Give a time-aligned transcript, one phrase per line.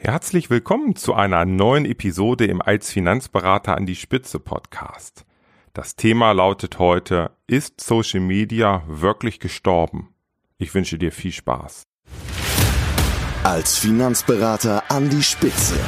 [0.00, 5.26] Herzlich willkommen zu einer neuen Episode im Als Finanzberater an die Spitze Podcast.
[5.74, 10.14] Das Thema lautet heute, ist Social Media wirklich gestorben?
[10.56, 11.82] Ich wünsche dir viel Spaß.
[13.42, 15.80] Als Finanzberater an die Spitze.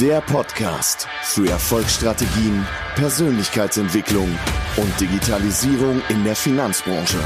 [0.00, 2.66] Der Podcast für Erfolgsstrategien,
[2.96, 4.36] Persönlichkeitsentwicklung
[4.76, 7.20] und Digitalisierung in der Finanzbranche.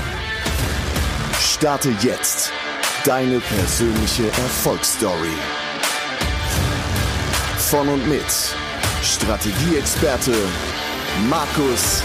[1.41, 2.53] Starte jetzt
[3.07, 5.33] deine persönliche Erfolgsstory
[7.67, 8.23] von und mit
[9.03, 10.33] Strategieexperte
[11.29, 12.01] Markus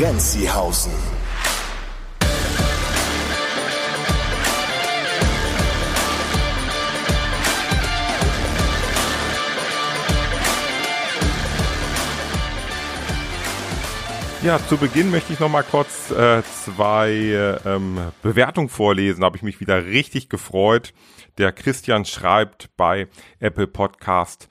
[0.00, 0.92] Renzihausen.
[14.42, 19.20] Ja, zu Beginn möchte ich noch mal kurz äh, zwei ähm, Bewertungen vorlesen.
[19.20, 20.94] Da habe ich mich wieder richtig gefreut.
[21.36, 23.08] Der Christian schreibt bei
[23.40, 24.48] Apple Podcast,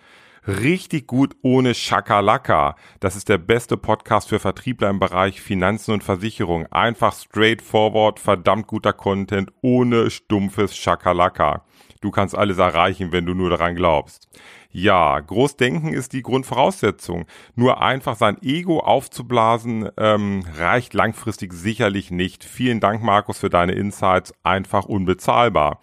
[0.48, 2.76] richtig gut ohne Schakalaka.
[3.00, 6.66] Das ist der beste Podcast für Vertriebler im Bereich Finanzen und Versicherung.
[6.68, 11.66] Einfach straightforward, verdammt guter Content ohne stumpfes Schakalaka.
[12.02, 14.28] Du kannst alles erreichen, wenn du nur daran glaubst.
[14.72, 17.26] Ja, Großdenken ist die Grundvoraussetzung.
[17.56, 22.44] Nur einfach sein Ego aufzublasen, ähm, reicht langfristig sicherlich nicht.
[22.44, 24.34] Vielen Dank, Markus, für deine Insights.
[24.44, 25.80] Einfach unbezahlbar.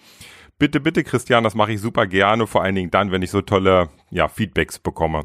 [0.58, 3.41] Bitte, bitte, Christian, das mache ich super gerne, vor allen Dingen dann, wenn ich so
[3.41, 5.25] tolle ja, Feedbacks bekomme.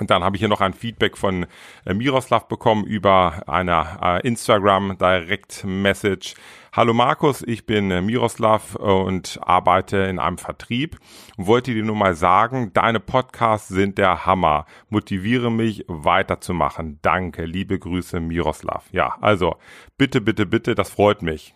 [0.00, 1.46] Und dann habe ich hier noch ein Feedback von
[1.84, 6.34] äh, Miroslav bekommen über eine äh, Instagram Direct Message.
[6.72, 10.98] Hallo Markus, ich bin äh, Miroslav äh, und arbeite in einem Vertrieb
[11.36, 14.64] und wollte dir nur mal sagen, deine Podcasts sind der Hammer.
[14.88, 16.98] Motiviere mich weiterzumachen.
[17.02, 18.86] Danke, liebe Grüße Miroslav.
[18.92, 19.56] Ja, also
[19.98, 21.54] bitte, bitte, bitte, das freut mich.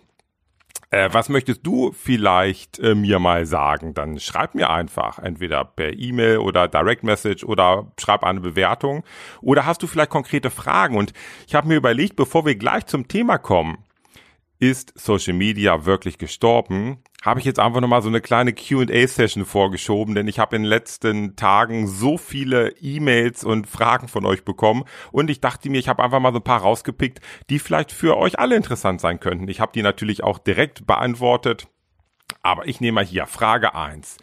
[0.94, 3.94] Äh, was möchtest du vielleicht äh, mir mal sagen?
[3.94, 9.02] Dann schreib mir einfach, entweder per E-Mail oder Direct Message oder schreib eine Bewertung.
[9.40, 10.96] Oder hast du vielleicht konkrete Fragen?
[10.96, 11.12] Und
[11.48, 13.78] ich habe mir überlegt, bevor wir gleich zum Thema kommen,
[14.60, 17.02] ist Social Media wirklich gestorben?
[17.24, 20.68] Habe ich jetzt einfach nochmal so eine kleine QA-Session vorgeschoben, denn ich habe in den
[20.68, 25.89] letzten Tagen so viele E-Mails und Fragen von euch bekommen und ich dachte mir, ich
[25.89, 29.48] habe einfach mal so ein paar rausgepickt, die vielleicht für euch alle interessant sein könnten.
[29.48, 31.67] Ich habe die natürlich auch direkt beantwortet,
[32.42, 34.18] aber ich nehme mal hier Frage eins.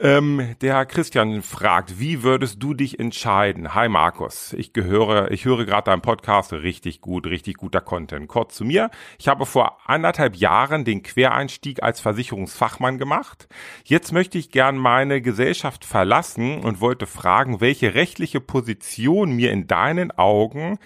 [0.00, 3.74] Ähm, der Christian fragt, wie würdest du dich entscheiden?
[3.74, 8.28] Hi Markus, ich gehöre, ich höre gerade deinen Podcast, richtig gut, richtig guter Content.
[8.28, 8.90] Kurz zu mir.
[9.18, 13.48] Ich habe vor anderthalb Jahren den Quereinstieg als Versicherungsfachmann gemacht.
[13.82, 19.66] Jetzt möchte ich gern meine Gesellschaft verlassen und wollte fragen, welche rechtliche Position mir in
[19.66, 20.78] deinen Augen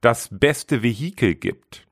[0.00, 1.89] das beste Vehikel gibt.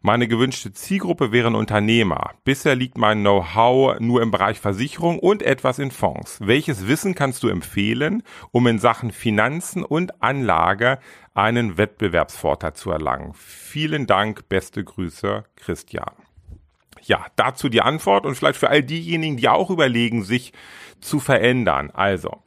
[0.00, 2.32] Meine gewünschte Zielgruppe wären Unternehmer.
[2.44, 6.38] Bisher liegt mein Know-how nur im Bereich Versicherung und etwas in Fonds.
[6.40, 10.98] Welches Wissen kannst du empfehlen, um in Sachen Finanzen und Anlage
[11.34, 13.32] einen Wettbewerbsvorteil zu erlangen?
[13.34, 16.12] Vielen Dank, beste Grüße, Christian.
[17.04, 20.52] Ja, dazu die Antwort und vielleicht für all diejenigen, die auch überlegen, sich
[21.00, 21.90] zu verändern.
[21.92, 22.42] Also,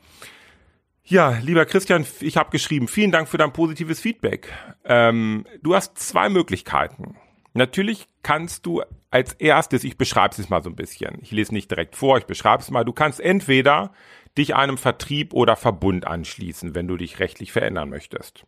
[1.08, 4.52] ja, lieber Christian, ich habe geschrieben, vielen Dank für dein positives Feedback.
[4.86, 7.16] Ähm, du hast zwei Möglichkeiten.
[7.58, 11.72] Natürlich kannst du als erstes, ich beschreibe es mal so ein bisschen, ich lese nicht
[11.72, 13.94] direkt vor, ich beschreibe es mal, du kannst entweder
[14.38, 18.46] dich einem Vertrieb oder Verbund anschließen, wenn du dich rechtlich verändern möchtest.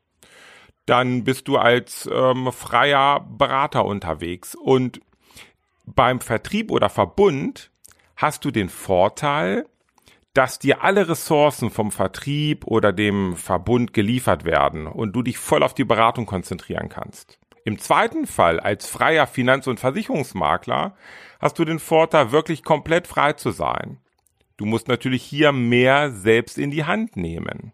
[0.86, 5.00] Dann bist du als ähm, freier Berater unterwegs und
[5.86, 7.72] beim Vertrieb oder Verbund
[8.18, 9.66] hast du den Vorteil,
[10.34, 15.64] dass dir alle Ressourcen vom Vertrieb oder dem Verbund geliefert werden und du dich voll
[15.64, 17.37] auf die Beratung konzentrieren kannst.
[17.68, 20.96] Im zweiten Fall als freier Finanz- und Versicherungsmakler
[21.42, 23.98] hast du den Vorteil, wirklich komplett frei zu sein.
[24.56, 27.74] Du musst natürlich hier mehr selbst in die Hand nehmen.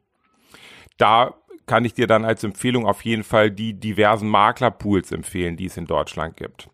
[0.98, 1.36] Da
[1.68, 5.78] kann ich dir dann als Empfehlung auf jeden Fall die diversen Maklerpools empfehlen, die es
[5.78, 6.72] in Deutschland gibt.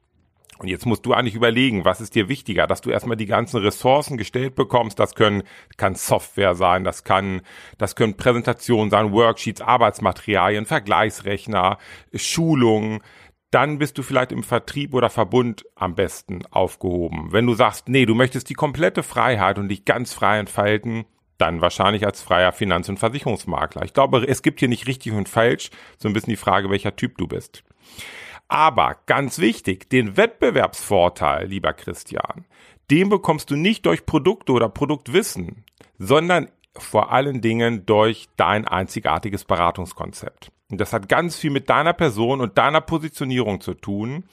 [0.59, 3.61] Und jetzt musst du eigentlich überlegen, was ist dir wichtiger, dass du erstmal die ganzen
[3.61, 4.99] Ressourcen gestellt bekommst.
[4.99, 5.43] Das können,
[5.77, 7.41] kann Software sein, das kann,
[7.77, 11.77] das können Präsentationen sein, Worksheets, Arbeitsmaterialien, Vergleichsrechner,
[12.13, 12.99] Schulungen.
[13.51, 17.29] Dann bist du vielleicht im Vertrieb oder Verbund am besten aufgehoben.
[17.31, 21.05] Wenn du sagst, nee, du möchtest die komplette Freiheit und dich ganz frei entfalten,
[21.39, 23.85] dann wahrscheinlich als freier Finanz- und Versicherungsmakler.
[23.85, 26.95] Ich glaube, es gibt hier nicht richtig und falsch, so ein bisschen die Frage, welcher
[26.97, 27.63] Typ du bist.
[28.49, 32.45] Aber ganz wichtig, den Wettbewerbsvorteil, lieber Christian,
[32.91, 35.63] den bekommst du nicht durch Produkte oder Produktwissen,
[35.99, 40.51] sondern vor allen Dingen durch dein einzigartiges Beratungskonzept.
[40.71, 44.23] Und das hat ganz viel mit deiner Person und deiner Positionierung zu tun.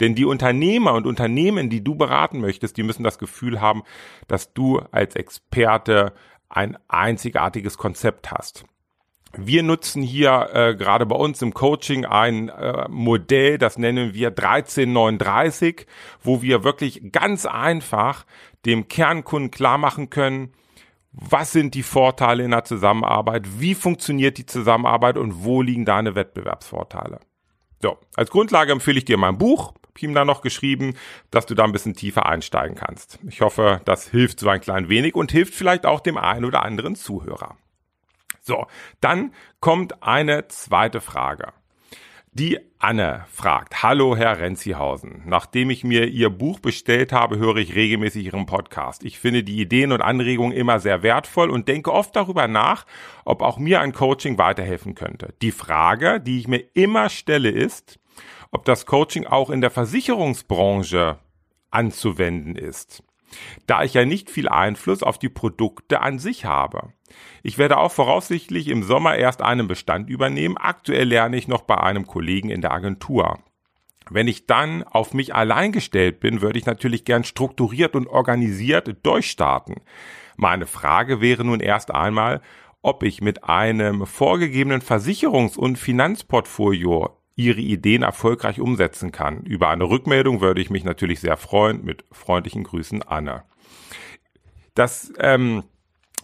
[0.00, 3.82] Denn die Unternehmer und Unternehmen, die du beraten möchtest, die müssen das Gefühl haben,
[4.28, 6.12] dass du als Experte
[6.48, 8.64] ein einzigartiges Konzept hast.
[9.38, 14.28] Wir nutzen hier äh, gerade bei uns im Coaching ein äh, Modell, das nennen wir
[14.28, 15.86] 1339,
[16.22, 18.24] wo wir wirklich ganz einfach
[18.64, 20.52] dem Kernkunden klar machen können,
[21.12, 26.14] was sind die Vorteile in der Zusammenarbeit, wie funktioniert die Zusammenarbeit und wo liegen deine
[26.14, 27.20] Wettbewerbsvorteile.
[27.82, 30.94] So, als Grundlage empfehle ich dir mein Buch, ihm da noch geschrieben,
[31.30, 33.18] dass du da ein bisschen tiefer einsteigen kannst.
[33.28, 36.64] Ich hoffe, das hilft so ein klein wenig und hilft vielleicht auch dem einen oder
[36.64, 37.56] anderen Zuhörer.
[38.40, 38.66] So,
[39.00, 41.52] dann kommt eine zweite Frage.
[42.38, 47.74] Die Anne fragt, hallo Herr Renzihausen, nachdem ich mir Ihr Buch bestellt habe, höre ich
[47.74, 49.04] regelmäßig Ihren Podcast.
[49.04, 52.84] Ich finde die Ideen und Anregungen immer sehr wertvoll und denke oft darüber nach,
[53.24, 55.34] ob auch mir ein Coaching weiterhelfen könnte.
[55.40, 57.98] Die Frage, die ich mir immer stelle, ist,
[58.50, 61.18] ob das Coaching auch in der Versicherungsbranche
[61.70, 63.02] anzuwenden ist
[63.66, 66.92] da ich ja nicht viel Einfluss auf die Produkte an sich habe.
[67.42, 70.56] Ich werde auch voraussichtlich im Sommer erst einen Bestand übernehmen.
[70.56, 73.38] Aktuell lerne ich noch bei einem Kollegen in der Agentur.
[74.10, 78.94] Wenn ich dann auf mich allein gestellt bin, würde ich natürlich gern strukturiert und organisiert
[79.02, 79.76] durchstarten.
[80.36, 82.40] Meine Frage wäre nun erst einmal,
[82.82, 89.42] ob ich mit einem vorgegebenen Versicherungs- und Finanzportfolio Ihre Ideen erfolgreich umsetzen kann.
[89.42, 91.84] Über eine Rückmeldung würde ich mich natürlich sehr freuen.
[91.84, 93.44] Mit freundlichen Grüßen, Anna.
[94.74, 95.62] Das ähm,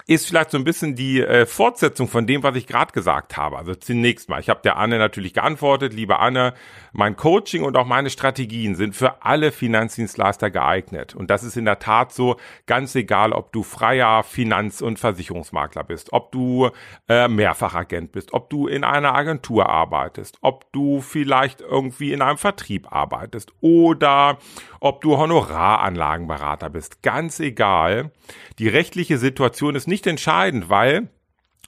[0.06, 3.58] ist vielleicht so ein bisschen die äh, Fortsetzung von dem, was ich gerade gesagt habe.
[3.58, 6.54] Also zunächst mal, ich habe der Anne natürlich geantwortet, liebe Anne,
[6.92, 11.14] mein Coaching und auch meine Strategien sind für alle Finanzdienstleister geeignet.
[11.14, 15.84] Und das ist in der Tat so, ganz egal, ob du freier Finanz- und Versicherungsmakler
[15.84, 16.70] bist, ob du
[17.08, 22.38] äh, Mehrfachagent bist, ob du in einer Agentur arbeitest, ob du vielleicht irgendwie in einem
[22.38, 24.38] Vertrieb arbeitest oder
[24.80, 27.02] ob du Honoraranlagenberater bist.
[27.02, 28.10] Ganz egal.
[28.58, 31.08] Die rechtliche Situation ist nicht entscheidend, weil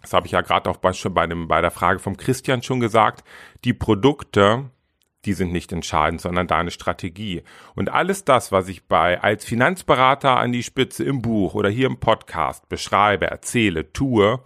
[0.05, 2.79] das habe ich ja gerade auch bei, bei, dem, bei der Frage vom Christian schon
[2.79, 3.25] gesagt,
[3.65, 4.69] die Produkte,
[5.25, 7.43] die sind nicht entscheidend, sondern deine Strategie.
[7.75, 11.87] Und alles das, was ich bei als Finanzberater an die Spitze im Buch oder hier
[11.87, 14.41] im Podcast beschreibe, erzähle, tue,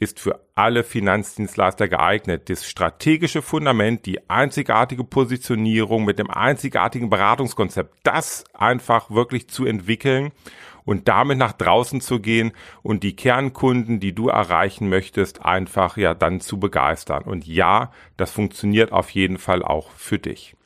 [0.00, 2.50] ist für alle Finanzdienstleister geeignet.
[2.50, 10.32] Das strategische Fundament, die einzigartige Positionierung mit dem einzigartigen Beratungskonzept, das einfach wirklich zu entwickeln
[10.88, 12.52] und damit nach draußen zu gehen
[12.82, 17.24] und die Kernkunden, die du erreichen möchtest, einfach ja dann zu begeistern.
[17.24, 20.56] Und ja, das funktioniert auf jeden Fall auch für dich.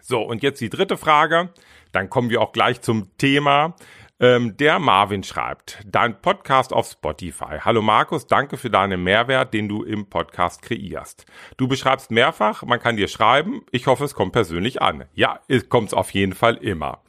[0.00, 1.52] So, und jetzt die dritte Frage.
[1.90, 3.74] Dann kommen wir auch gleich zum Thema.
[4.20, 7.58] Ähm, der Marvin schreibt, dein Podcast auf Spotify.
[7.62, 11.26] Hallo Markus, danke für deinen Mehrwert, den du im Podcast kreierst.
[11.56, 13.62] Du beschreibst mehrfach, man kann dir schreiben.
[13.72, 15.06] Ich hoffe, es kommt persönlich an.
[15.14, 17.02] Ja, es kommt auf jeden Fall immer.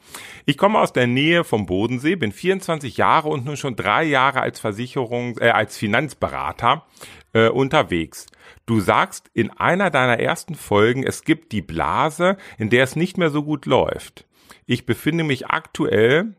[0.46, 4.40] Ich komme aus der Nähe vom Bodensee, bin 24 Jahre und nun schon drei Jahre
[4.40, 6.86] als Versicherung, äh, als Finanzberater
[7.32, 8.26] äh, unterwegs.
[8.66, 13.16] Du sagst in einer deiner ersten Folgen, es gibt die Blase, in der es nicht
[13.16, 14.26] mehr so gut läuft.
[14.66, 16.34] Ich befinde mich aktuell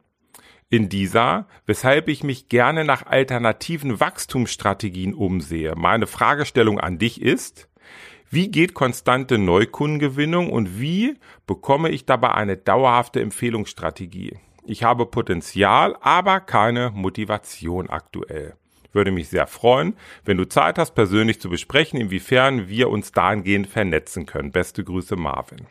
[0.69, 5.75] in dieser, weshalb ich mich gerne nach alternativen Wachstumsstrategien umsehe.
[5.75, 7.69] Meine Fragestellung an dich ist,
[8.29, 11.15] wie geht konstante Neukundengewinnung und wie
[11.45, 14.37] bekomme ich dabei eine dauerhafte Empfehlungsstrategie?
[14.65, 18.55] Ich habe Potenzial, aber keine Motivation aktuell.
[18.91, 23.67] Würde mich sehr freuen, wenn du Zeit hast, persönlich zu besprechen, inwiefern wir uns dahingehend
[23.67, 24.51] vernetzen können.
[24.51, 25.67] Beste Grüße, Marvin.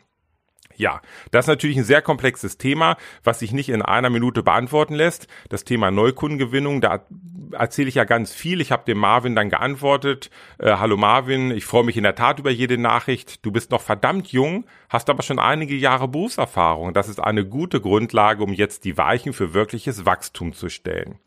[0.77, 4.93] Ja, das ist natürlich ein sehr komplexes Thema, was sich nicht in einer Minute beantworten
[4.93, 5.27] lässt.
[5.49, 7.03] Das Thema Neukundengewinnung, da
[7.51, 8.61] erzähle ich ja ganz viel.
[8.61, 10.29] Ich habe dem Marvin dann geantwortet,
[10.59, 13.43] äh, hallo Marvin, ich freue mich in der Tat über jede Nachricht.
[13.43, 16.93] Du bist noch verdammt jung, hast aber schon einige Jahre Berufserfahrung.
[16.93, 21.17] Das ist eine gute Grundlage, um jetzt die Weichen für wirkliches Wachstum zu stellen.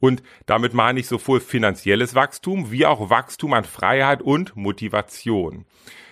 [0.00, 5.66] Und damit meine ich sowohl finanzielles Wachstum wie auch Wachstum an Freiheit und Motivation.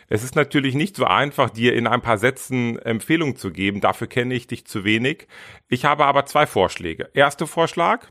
[0.08, 3.80] Es ist natürlich nicht so einfach, dir in ein paar Sätzen Empfehlungen zu geben.
[3.80, 5.26] Dafür kenne ich dich zu wenig.
[5.68, 7.10] Ich habe aber zwei Vorschläge.
[7.14, 8.06] Erster Vorschlag.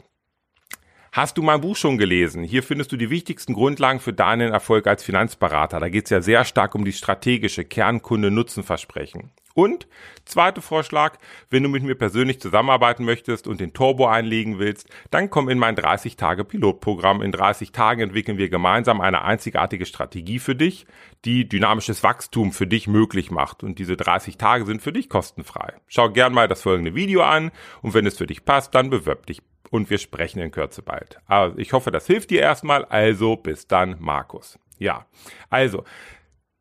[1.13, 2.43] Hast du mein Buch schon gelesen?
[2.43, 5.79] Hier findest du die wichtigsten Grundlagen für deinen Erfolg als Finanzberater.
[5.79, 9.31] Da geht es ja sehr stark um die strategische Kernkunde-Nutzenversprechen.
[9.55, 9.87] Und
[10.25, 11.17] zweiter Vorschlag,
[11.49, 15.57] wenn du mit mir persönlich zusammenarbeiten möchtest und den Turbo einlegen willst, dann komm in
[15.57, 17.21] mein 30 Tage Pilotprogramm.
[17.21, 20.85] In 30 Tagen entwickeln wir gemeinsam eine einzigartige Strategie für dich,
[21.23, 23.63] die dynamisches Wachstum für dich möglich macht.
[23.63, 25.73] Und diese 30 Tage sind für dich kostenfrei.
[25.87, 29.25] Schau gern mal das folgende Video an und wenn es für dich passt, dann bewirb
[29.25, 31.21] dich und wir sprechen in Kürze bald.
[31.27, 32.83] Also ich hoffe, das hilft dir erstmal.
[32.83, 34.59] Also bis dann, Markus.
[34.77, 35.05] Ja,
[35.49, 35.85] also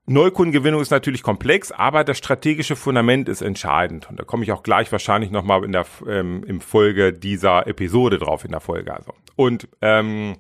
[0.06, 4.11] Neukundengewinnung ist natürlich komplex, aber das strategische Fundament ist entscheidend.
[4.11, 8.18] Und da komme ich auch gleich wahrscheinlich nochmal in der ähm, im Folge dieser Episode
[8.18, 8.92] drauf in der Folge.
[8.92, 9.14] Also.
[9.34, 10.37] Und ähm,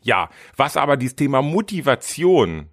[0.00, 2.70] ja, was aber dieses Thema Motivation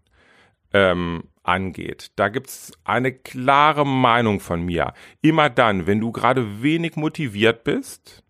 [0.73, 4.93] ähm, angeht, da gibt's eine klare Meinung von mir.
[5.21, 8.24] Immer dann, wenn du gerade wenig motiviert bist,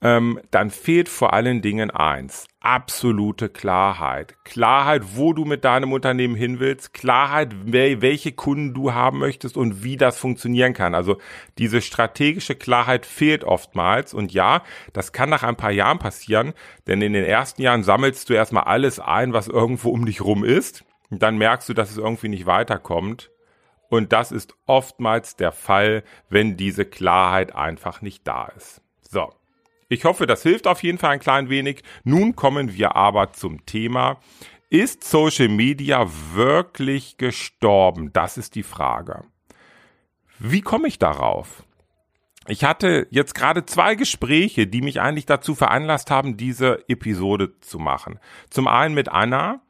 [0.00, 2.46] ähm, dann fehlt vor allen Dingen eins.
[2.60, 4.36] Absolute Klarheit.
[4.44, 6.94] Klarheit, wo du mit deinem Unternehmen hin willst.
[6.94, 10.94] Klarheit, welche Kunden du haben möchtest und wie das funktionieren kann.
[10.94, 11.18] Also
[11.58, 14.14] diese strategische Klarheit fehlt oftmals.
[14.14, 14.62] Und ja,
[14.92, 16.52] das kann nach ein paar Jahren passieren,
[16.86, 20.44] denn in den ersten Jahren sammelst du erstmal alles ein, was irgendwo um dich rum
[20.44, 20.84] ist.
[21.10, 23.30] Und dann merkst du, dass es irgendwie nicht weiterkommt.
[23.88, 28.82] Und das ist oftmals der Fall, wenn diese Klarheit einfach nicht da ist.
[29.00, 29.32] So.
[29.88, 31.82] Ich hoffe, das hilft auf jeden Fall ein klein wenig.
[32.04, 34.20] Nun kommen wir aber zum Thema.
[34.70, 38.12] Ist Social Media wirklich gestorben?
[38.12, 39.24] Das ist die Frage.
[40.38, 41.64] Wie komme ich darauf?
[42.46, 47.78] Ich hatte jetzt gerade zwei Gespräche, die mich eigentlich dazu veranlasst haben, diese Episode zu
[47.78, 48.18] machen.
[48.50, 49.60] Zum einen mit Anna,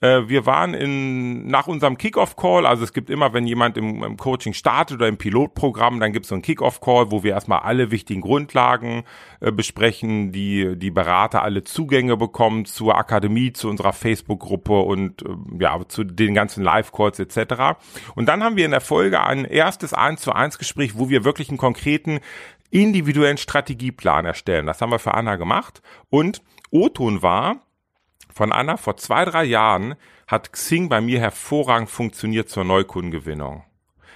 [0.00, 4.16] äh, wir waren in, nach unserem Kickoff-Call, also es gibt immer, wenn jemand im, im
[4.16, 7.90] Coaching startet oder im Pilotprogramm, dann gibt es so einen Kickoff-Call, wo wir erstmal alle
[7.90, 9.04] wichtigen Grundlagen
[9.40, 15.28] äh, besprechen, die die Berater alle Zugänge bekommen zur Akademie, zu unserer Facebook-Gruppe und äh,
[15.60, 17.78] ja, zu den ganzen Live-Calls etc.
[18.14, 21.24] Und dann haben wir in der Folge ein erstes 1 zu 1 Gespräch, wo wir
[21.24, 22.20] wirklich einen konkreten
[22.70, 24.66] individuellen Strategieplan erstellen.
[24.66, 25.80] Das haben wir für Anna gemacht.
[26.10, 27.60] Und O-Ton war,
[28.34, 29.94] von Anna vor zwei, drei Jahren
[30.26, 33.64] hat Xing bei mir hervorragend funktioniert zur Neukundengewinnung.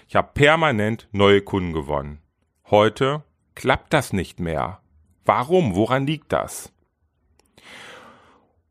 [0.09, 2.21] Ich habe permanent neue Kunden gewonnen.
[2.69, 3.23] Heute
[3.55, 4.81] klappt das nicht mehr.
[5.25, 5.77] Warum?
[5.77, 6.73] Woran liegt das?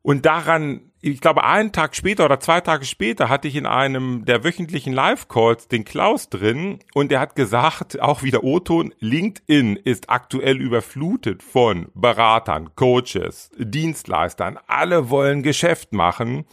[0.02, 4.26] Und daran ich glaube, einen Tag später oder zwei Tage später hatte ich in einem
[4.26, 10.10] der wöchentlichen Live-Calls den Klaus drin und der hat gesagt, auch wieder O-Ton, LinkedIn ist
[10.10, 14.60] aktuell überflutet von Beratern, Coaches, Dienstleistern.
[14.68, 16.46] Alle wollen Geschäft machen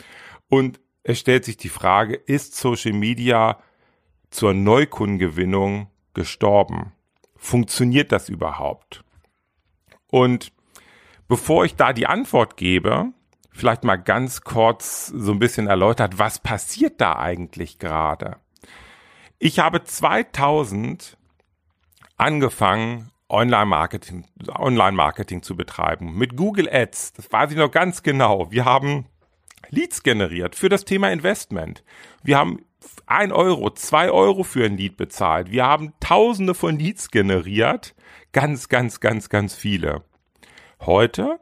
[0.49, 3.59] und es stellt sich die Frage, ist Social Media
[4.31, 6.93] zur Neukundengewinnung gestorben?
[7.37, 9.05] Funktioniert das überhaupt?
[10.09, 10.53] Und
[11.29, 13.13] bevor ich da die Antwort gebe,
[13.55, 18.37] vielleicht mal ganz kurz so ein bisschen erläutert, was passiert da eigentlich gerade?
[19.39, 21.17] Ich habe 2000
[22.17, 27.15] angefangen, Online-Marketing, Online-Marketing zu betreiben mit Google Ads.
[27.15, 28.51] Das weiß ich noch ganz genau.
[28.51, 29.07] Wir haben
[29.71, 31.85] Leads generiert für das Thema Investment.
[32.23, 32.65] Wir haben
[33.07, 35.51] ein Euro, zwei Euro für ein Lead bezahlt.
[35.51, 37.95] Wir haben Tausende von Leads generiert.
[38.33, 40.03] Ganz, ganz, ganz, ganz viele.
[40.81, 41.41] Heute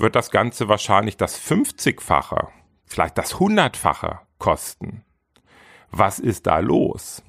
[0.00, 2.48] wird das Ganze wahrscheinlich das 50-fache,
[2.86, 5.04] vielleicht das 100-fache kosten.
[5.90, 7.22] Was ist da los?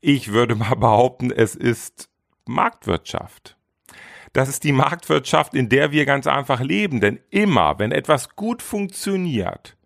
[0.00, 2.08] Ich würde mal behaupten, es ist
[2.46, 3.56] Marktwirtschaft.
[4.32, 7.00] Das ist die Marktwirtschaft, in der wir ganz einfach leben.
[7.00, 9.76] Denn immer, wenn etwas gut funktioniert,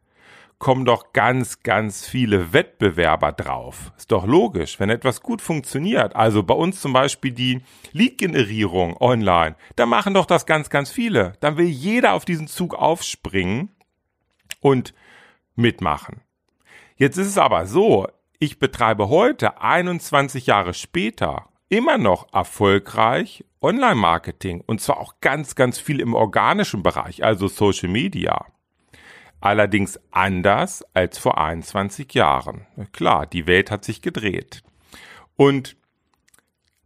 [0.58, 3.92] kommen doch ganz, ganz viele Wettbewerber drauf.
[3.96, 6.16] Ist doch logisch, wenn etwas gut funktioniert.
[6.16, 7.60] Also bei uns zum Beispiel die
[7.92, 9.56] Lead-Generierung online.
[9.76, 11.34] Da machen doch das ganz, ganz viele.
[11.40, 13.70] Dann will jeder auf diesen Zug aufspringen
[14.60, 14.94] und
[15.54, 16.22] mitmachen.
[16.96, 18.08] Jetzt ist es aber so,
[18.38, 25.78] ich betreibe heute, 21 Jahre später, immer noch erfolgreich Online-Marketing und zwar auch ganz, ganz
[25.78, 28.46] viel im organischen Bereich, also Social Media
[29.40, 32.66] allerdings anders als vor 21 Jahren.
[32.92, 34.62] Klar, die Welt hat sich gedreht.
[35.36, 35.76] Und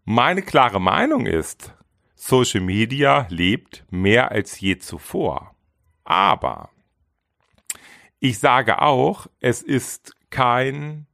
[0.04, 1.74] meine klare Meinung ist,
[2.14, 5.54] Social Media lebt mehr als je zuvor.
[6.04, 6.70] Aber
[8.18, 11.06] ich sage auch, es ist kein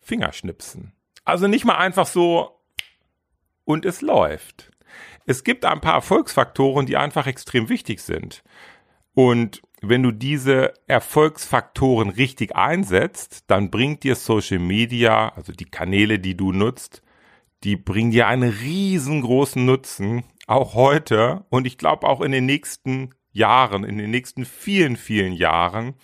[0.00, 0.92] Fingerschnipsen.
[1.24, 2.60] Also nicht mal einfach so
[3.64, 4.70] und es läuft.
[5.24, 8.44] Es gibt ein paar Erfolgsfaktoren, die einfach extrem wichtig sind.
[9.14, 16.18] Und wenn du diese Erfolgsfaktoren richtig einsetzt, dann bringt dir Social Media, also die Kanäle,
[16.18, 17.02] die du nutzt,
[17.62, 23.14] die bringen dir einen riesengroßen Nutzen, auch heute und ich glaube auch in den nächsten
[23.32, 25.94] Jahren, in den nächsten vielen, vielen Jahren.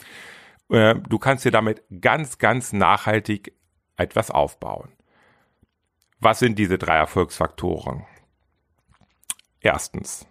[0.68, 3.54] Äh, du kannst dir damit ganz, ganz nachhaltig
[3.96, 4.90] etwas aufbauen.
[6.20, 8.04] Was sind diese drei Erfolgsfaktoren?
[9.60, 10.26] Erstens,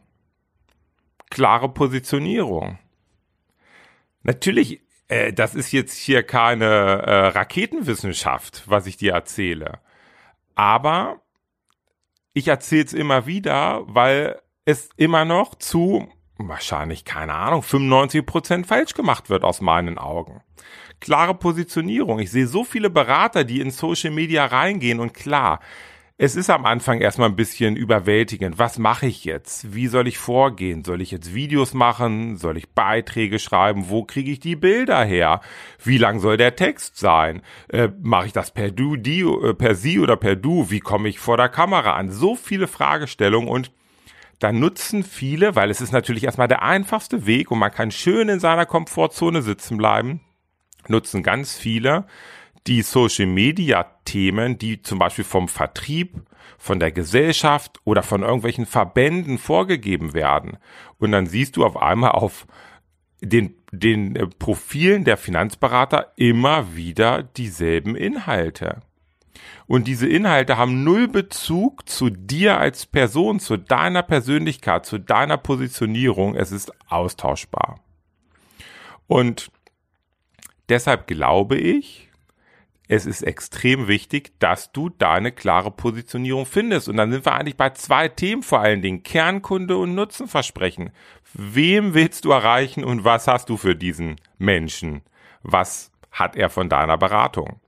[1.29, 2.77] klare Positionierung.
[4.24, 9.80] Natürlich, äh, das ist jetzt hier keine äh, Raketenwissenschaft, was ich dir erzähle.
[10.56, 11.22] Aber
[12.34, 18.68] ich erzähle es immer wieder, weil es immer noch zu wahrscheinlich, keine Ahnung, 95 Prozent
[18.68, 20.42] falsch gemacht wird aus meinen Augen.
[21.00, 22.20] Klare Positionierung.
[22.20, 25.60] Ich sehe so viele Berater, die in Social Media reingehen und klar,
[26.18, 28.60] es ist am Anfang erstmal ein bisschen überwältigend.
[28.60, 29.74] Was mache ich jetzt?
[29.74, 30.84] Wie soll ich vorgehen?
[30.84, 32.38] Soll ich jetzt Videos machen?
[32.38, 33.89] Soll ich Beiträge schreiben?
[33.89, 35.41] Wo kriege ich die Bilder her?
[35.84, 37.41] Wie lang soll der Text sein?
[37.70, 40.70] Äh, mache ich das per du, die, äh, per sie oder per du?
[40.70, 42.12] Wie komme ich vor der Kamera an?
[42.12, 43.72] So viele Fragestellungen und
[44.41, 48.27] da nutzen viele, weil es ist natürlich erstmal der einfachste Weg und man kann schön
[48.27, 50.22] in seiner Komfortzone sitzen bleiben,
[50.88, 52.06] nutzen ganz viele
[52.68, 56.22] die Social Media Themen, die zum Beispiel vom Vertrieb,
[56.58, 60.58] von der Gesellschaft oder von irgendwelchen Verbänden vorgegeben werden.
[61.00, 62.46] Und dann siehst du auf einmal auf
[63.22, 68.82] den, den äh, Profilen der Finanzberater immer wieder dieselben Inhalte.
[69.65, 75.38] Und diese Inhalte haben null Bezug zu dir als Person, zu deiner Persönlichkeit, zu deiner
[75.38, 76.36] Positionierung.
[76.36, 77.80] Es ist austauschbar.
[79.08, 79.51] Und
[80.70, 82.11] deshalb glaube ich,
[82.91, 86.89] es ist extrem wichtig, dass du deine klare Positionierung findest.
[86.89, 89.01] Und dann sind wir eigentlich bei zwei Themen vor allen Dingen.
[89.01, 90.89] Kernkunde und Nutzenversprechen.
[91.33, 95.03] Wem willst du erreichen und was hast du für diesen Menschen?
[95.41, 97.62] Was hat er von deiner Beratung?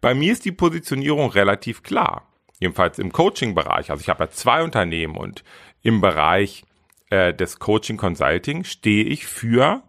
[0.00, 2.28] Bei mir ist die Positionierung relativ klar.
[2.60, 3.90] Jedenfalls im Coaching-Bereich.
[3.90, 5.42] Also ich habe ja zwei Unternehmen und
[5.82, 6.62] im Bereich
[7.10, 9.82] äh, des Coaching Consulting stehe ich für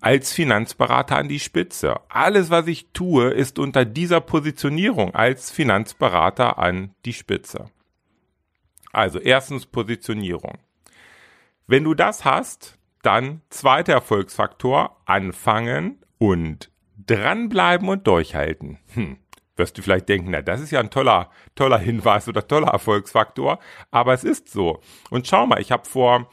[0.00, 2.00] als Finanzberater an die Spitze.
[2.08, 7.70] Alles, was ich tue, ist unter dieser Positionierung als Finanzberater an die Spitze.
[8.92, 10.58] Also erstens Positionierung.
[11.66, 16.70] Wenn du das hast, dann zweiter Erfolgsfaktor, anfangen und
[17.06, 18.78] dranbleiben und durchhalten.
[18.94, 19.18] Hm,
[19.56, 23.58] wirst du vielleicht denken, na, das ist ja ein toller, toller Hinweis oder toller Erfolgsfaktor,
[23.90, 24.80] aber es ist so.
[25.10, 26.28] Und schau mal, ich habe vor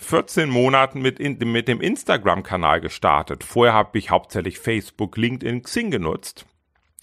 [0.00, 3.44] 14 Monaten mit, in, mit dem Instagram-Kanal gestartet.
[3.44, 6.46] Vorher habe ich hauptsächlich Facebook, LinkedIn, Xing genutzt.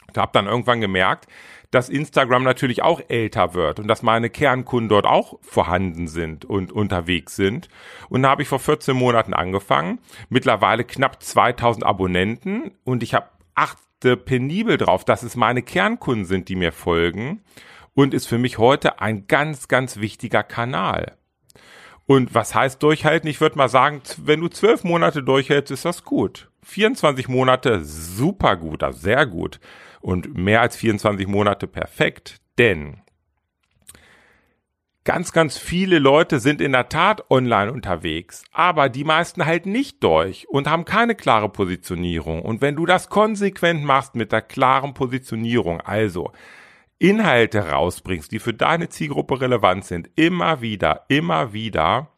[0.07, 1.27] Und habe dann irgendwann gemerkt,
[1.69, 6.71] dass Instagram natürlich auch älter wird und dass meine Kernkunden dort auch vorhanden sind und
[6.71, 7.67] unterwegs sind.
[8.09, 9.99] Und da habe ich vor 14 Monaten angefangen.
[10.29, 16.49] Mittlerweile knapp 2000 Abonnenten und ich habe achte penibel drauf, dass es meine Kernkunden sind,
[16.49, 17.43] die mir folgen
[17.93, 21.16] und ist für mich heute ein ganz, ganz wichtiger Kanal.
[22.07, 23.29] Und was heißt durchhalten?
[23.29, 26.49] Ich würde mal sagen, wenn du zwölf Monate durchhältst, ist das gut.
[26.63, 29.59] 24 Monate super gut, also sehr gut.
[29.99, 32.37] Und mehr als 24 Monate perfekt.
[32.57, 33.01] Denn
[35.03, 40.03] ganz, ganz viele Leute sind in der Tat online unterwegs, aber die meisten halt nicht
[40.03, 42.41] durch und haben keine klare Positionierung.
[42.41, 46.31] Und wenn du das konsequent machst mit der klaren Positionierung, also
[46.99, 52.11] Inhalte rausbringst, die für deine Zielgruppe relevant sind, immer wieder, immer wieder,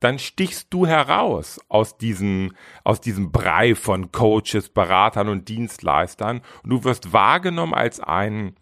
[0.00, 6.42] dann stichst du heraus aus diesem, aus diesem Brei von Coaches, Beratern und Dienstleistern.
[6.62, 8.54] Und du wirst wahrgenommen als ein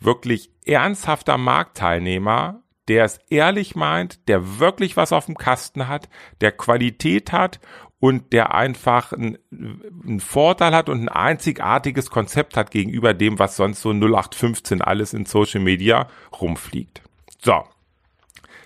[0.00, 6.08] wirklich ernsthafter Marktteilnehmer, der es ehrlich meint, der wirklich was auf dem Kasten hat,
[6.40, 7.60] der Qualität hat
[8.00, 13.82] und der einfach einen Vorteil hat und ein einzigartiges Konzept hat gegenüber dem, was sonst
[13.82, 16.08] so 0815 alles in Social Media
[16.40, 17.02] rumfliegt.
[17.38, 17.62] So.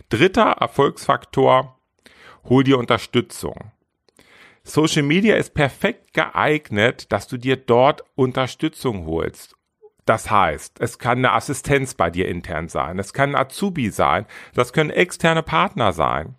[0.08, 1.78] Dritter Erfolgsfaktor,
[2.44, 3.72] hol dir Unterstützung.
[4.62, 9.56] Social Media ist perfekt geeignet, dass du dir dort Unterstützung holst.
[10.06, 14.26] Das heißt, es kann eine Assistenz bei dir intern sein, es kann ein Azubi sein,
[14.54, 16.36] das können externe Partner sein.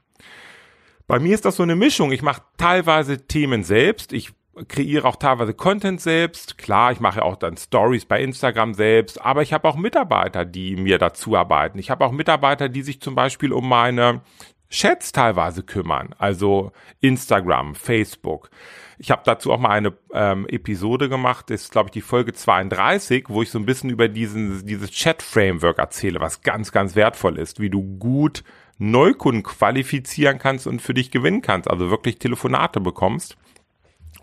[1.08, 2.12] Bei mir ist das so eine Mischung.
[2.12, 4.12] Ich mache teilweise Themen selbst.
[4.12, 4.34] Ich
[4.68, 6.58] kreiere auch teilweise Content selbst.
[6.58, 10.76] Klar, ich mache auch dann Stories bei Instagram selbst, aber ich habe auch Mitarbeiter, die
[10.76, 11.78] mir dazu arbeiten.
[11.78, 14.22] Ich habe auch Mitarbeiter, die sich zum Beispiel um meine
[14.70, 18.50] Chats teilweise kümmern, also Instagram, Facebook.
[18.98, 22.34] Ich habe dazu auch mal eine ähm, Episode gemacht, das ist glaube ich die Folge
[22.34, 27.38] 32, wo ich so ein bisschen über diesen, dieses Chat-Framework erzähle, was ganz, ganz wertvoll
[27.38, 28.44] ist, wie du gut
[28.78, 33.38] Neukunden qualifizieren kannst und für dich gewinnen kannst, also wirklich Telefonate bekommst.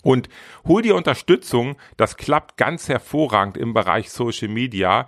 [0.03, 0.29] Und
[0.67, 5.07] hol dir Unterstützung, das klappt ganz hervorragend im Bereich Social Media.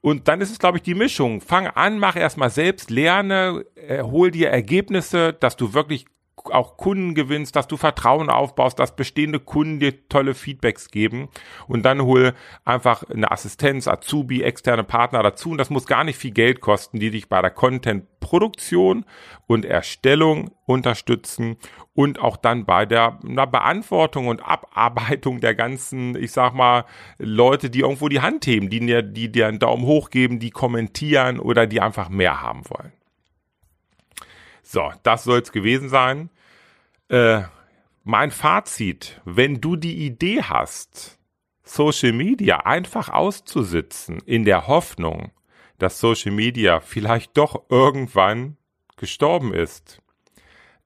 [0.00, 1.40] Und dann ist es, glaube ich, die Mischung.
[1.40, 6.06] Fang an, mach erstmal selbst, lerne, äh, hol dir Ergebnisse, dass du wirklich
[6.50, 11.28] auch Kunden gewinnst, dass du Vertrauen aufbaust, dass bestehende Kunden dir tolle Feedbacks geben
[11.68, 16.18] und dann hol einfach eine Assistenz, Azubi, externe Partner dazu und das muss gar nicht
[16.18, 19.04] viel Geld kosten, die dich bei der Content-Produktion
[19.46, 21.56] und Erstellung unterstützen
[21.94, 26.84] und auch dann bei der Beantwortung und Abarbeitung der ganzen, ich sag mal,
[27.18, 30.50] Leute, die irgendwo die Hand heben, die dir, die dir einen Daumen hoch geben, die
[30.50, 32.92] kommentieren oder die einfach mehr haben wollen.
[34.62, 36.30] So, das soll es gewesen sein.
[37.08, 37.42] äh,
[38.04, 41.18] mein Fazit, wenn du die Idee hast,
[41.62, 45.30] Social Media einfach auszusitzen, in der Hoffnung,
[45.78, 48.56] dass Social Media vielleicht doch irgendwann
[48.96, 50.02] gestorben ist,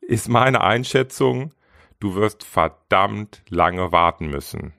[0.01, 1.55] ist meine Einschätzung,
[2.01, 4.75] du wirst verdammt lange warten müssen.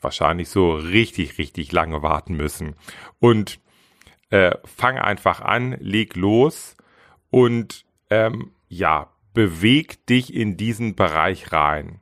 [0.00, 2.74] Wahrscheinlich so richtig, richtig lange warten müssen.
[3.20, 3.60] Und
[4.30, 6.76] äh, fang einfach an, leg los
[7.30, 12.00] und ähm, ja, beweg dich in diesen Bereich rein.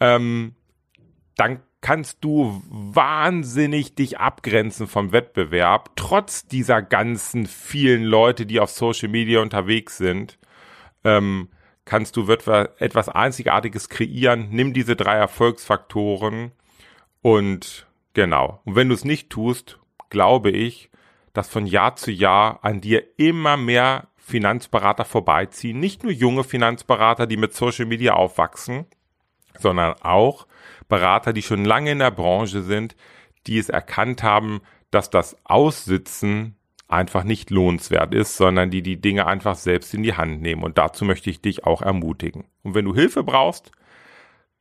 [0.00, 0.54] Ähm,
[1.36, 8.70] dann kannst du wahnsinnig dich abgrenzen vom Wettbewerb, trotz dieser ganzen vielen Leute, die auf
[8.70, 10.38] Social Media unterwegs sind.
[11.04, 11.48] Ähm,
[11.84, 14.48] kannst du etwas Einzigartiges kreieren.
[14.50, 16.52] Nimm diese drei Erfolgsfaktoren
[17.22, 18.60] und genau.
[18.64, 19.78] Und wenn du es nicht tust,
[20.10, 20.90] glaube ich,
[21.32, 25.80] dass von Jahr zu Jahr an dir immer mehr Finanzberater vorbeiziehen.
[25.80, 28.86] Nicht nur junge Finanzberater, die mit Social Media aufwachsen,
[29.58, 30.46] sondern auch
[30.88, 32.94] Berater, die schon lange in der Branche sind,
[33.46, 34.60] die es erkannt haben,
[34.90, 36.56] dass das Aussitzen
[36.88, 40.62] einfach nicht lohnenswert ist, sondern die die Dinge einfach selbst in die Hand nehmen.
[40.62, 42.44] Und dazu möchte ich dich auch ermutigen.
[42.62, 43.72] Und wenn du Hilfe brauchst,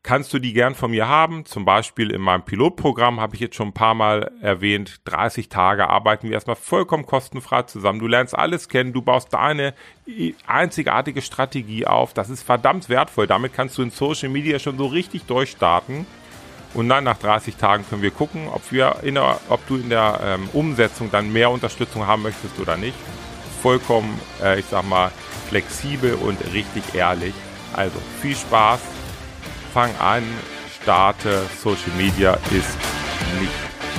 [0.04, 1.46] kannst du die gern von mir haben.
[1.46, 5.02] Zum Beispiel in meinem Pilotprogramm habe ich jetzt schon ein paar Mal erwähnt.
[5.06, 8.00] 30 Tage arbeiten wir erstmal vollkommen kostenfrei zusammen.
[8.00, 8.94] Du lernst alles kennen.
[8.94, 9.74] Du baust deine
[10.46, 12.14] einzigartige Strategie auf.
[12.14, 13.28] Das ist verdammt wertvoll.
[13.28, 16.06] Damit kannst du in Social Media schon so richtig durchstarten.
[16.74, 19.90] Und dann nach 30 Tagen können wir gucken, ob, wir in der, ob du in
[19.90, 22.98] der ähm, Umsetzung dann mehr Unterstützung haben möchtest oder nicht.
[23.62, 25.12] Vollkommen, äh, ich sag mal,
[25.50, 27.34] flexibel und richtig ehrlich.
[27.74, 28.97] Also viel Spaß
[29.74, 30.24] Fang an,
[30.82, 32.78] starte, Social Media ist
[33.40, 33.52] nicht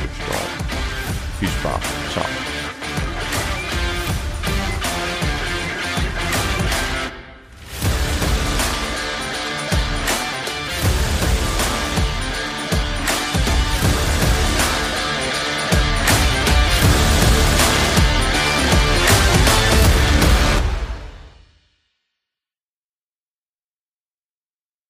[0.03, 0.69] gestorben.
[1.39, 1.98] Viel Spaß.